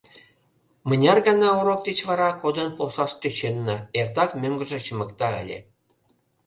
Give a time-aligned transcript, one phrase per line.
[0.87, 5.57] Мыняр гана урок деч вара кодын полшаш тӧченна, эртак мӧҥгыжӧ чымыкта ыле.